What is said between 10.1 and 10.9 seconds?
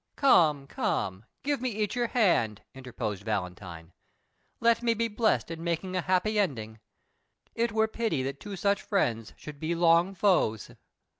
foes."